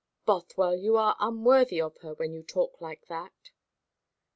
[0.25, 3.51] "Bothwell, you are unworthy of her when you talk like that."